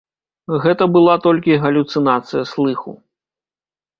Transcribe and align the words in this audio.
Гэта 0.63 0.83
была 0.95 1.15
толькі 1.25 1.59
галюцынацыя 1.65 2.43
слыху. 2.53 2.91